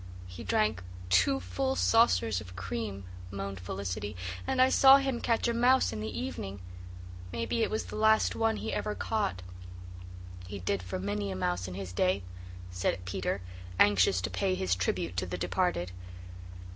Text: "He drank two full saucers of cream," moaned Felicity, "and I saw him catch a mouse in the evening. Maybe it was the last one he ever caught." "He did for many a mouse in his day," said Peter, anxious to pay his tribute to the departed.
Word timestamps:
"He 0.25 0.43
drank 0.43 0.81
two 1.11 1.39
full 1.39 1.75
saucers 1.75 2.41
of 2.41 2.55
cream," 2.55 3.03
moaned 3.29 3.59
Felicity, 3.59 4.15
"and 4.47 4.59
I 4.59 4.67
saw 4.69 4.97
him 4.97 5.21
catch 5.21 5.47
a 5.47 5.53
mouse 5.53 5.93
in 5.93 5.99
the 6.01 6.09
evening. 6.19 6.59
Maybe 7.31 7.61
it 7.61 7.69
was 7.69 7.85
the 7.85 7.95
last 7.95 8.35
one 8.35 8.57
he 8.57 8.73
ever 8.73 8.95
caught." 8.95 9.43
"He 10.47 10.57
did 10.57 10.81
for 10.81 10.97
many 10.97 11.29
a 11.29 11.35
mouse 11.35 11.67
in 11.67 11.75
his 11.75 11.93
day," 11.93 12.23
said 12.71 13.05
Peter, 13.05 13.41
anxious 13.79 14.21
to 14.21 14.31
pay 14.31 14.55
his 14.55 14.73
tribute 14.73 15.15
to 15.17 15.27
the 15.27 15.37
departed. 15.37 15.91